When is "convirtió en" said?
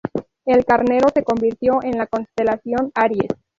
1.23-1.99